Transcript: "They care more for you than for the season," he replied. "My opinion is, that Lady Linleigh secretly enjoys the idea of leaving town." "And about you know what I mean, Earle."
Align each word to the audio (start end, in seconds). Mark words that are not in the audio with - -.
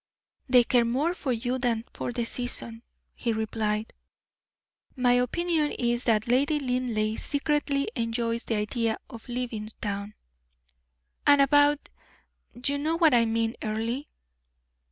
"They 0.49 0.63
care 0.63 0.83
more 0.83 1.13
for 1.13 1.31
you 1.31 1.59
than 1.59 1.85
for 1.93 2.11
the 2.11 2.25
season," 2.25 2.81
he 3.13 3.31
replied. 3.33 3.93
"My 4.95 5.11
opinion 5.11 5.73
is, 5.73 6.05
that 6.05 6.27
Lady 6.27 6.57
Linleigh 6.57 7.17
secretly 7.19 7.87
enjoys 7.95 8.45
the 8.45 8.55
idea 8.55 8.97
of 9.11 9.29
leaving 9.29 9.69
town." 9.79 10.15
"And 11.27 11.39
about 11.39 11.87
you 12.65 12.79
know 12.79 12.95
what 12.97 13.13
I 13.13 13.25
mean, 13.25 13.53
Earle." 13.61 14.05